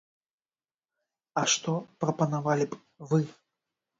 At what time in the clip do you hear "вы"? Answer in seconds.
3.11-3.21